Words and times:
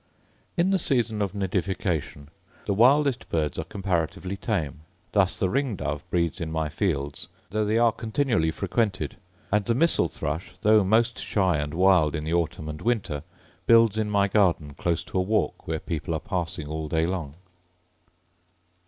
In 0.57 0.71
the 0.71 0.79
season 0.79 1.21
of 1.21 1.35
notification 1.35 2.29
the 2.65 2.73
wildest 2.73 3.29
birds 3.29 3.59
are 3.59 3.63
comparatively 3.63 4.35
tame. 4.35 4.79
Thus 5.11 5.37
the 5.37 5.47
ring 5.47 5.75
dove 5.75 6.09
breeds 6.09 6.41
in 6.41 6.51
my 6.51 6.69
fields, 6.69 7.27
though 7.51 7.65
they 7.65 7.77
are 7.77 7.91
continually 7.91 8.49
frequented; 8.49 9.17
and 9.51 9.63
the 9.63 9.75
missel 9.75 10.07
thrush, 10.07 10.53
though 10.61 10.83
most 10.83 11.19
shy 11.19 11.57
and 11.57 11.75
wild 11.75 12.15
in 12.15 12.25
the 12.25 12.33
autumn 12.33 12.67
and 12.67 12.81
winter, 12.81 13.21
builds 13.67 13.95
in 13.95 14.09
my 14.09 14.27
garden 14.27 14.73
close 14.73 15.03
to 15.03 15.19
a 15.19 15.21
walk 15.21 15.67
where 15.67 15.77
people 15.79 16.15
are 16.15 16.19
passing 16.19 16.67
all 16.67 16.87
day 16.87 17.03
long. 17.03 17.35